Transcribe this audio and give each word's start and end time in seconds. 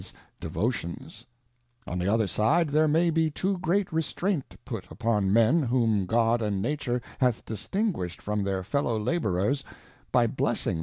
75 0.01 0.15
promote 0.15 0.33
Mens 0.33 0.53
Devotions: 0.55 1.25
On 1.85 1.99
the 1.99 2.07
other 2.11 2.25
side^ 2.25 2.71
there 2.71 2.87
may 2.87 3.11
be 3.11 3.29
too 3.29 3.59
great 3.59 3.93
Restraint 3.93 4.57
put 4.65 4.89
upon 4.89 5.31
Men, 5.31 5.61
whom 5.61 6.07
God 6.07 6.41
and 6.41 6.59
Nature 6.59 7.03
hath 7.19 7.45
distinguished 7.45 8.19
from 8.19 8.41
their 8.41 8.63
Fellow 8.63 8.97
Labourers, 8.99 9.63
by 10.11 10.25
blessing! 10.25 10.79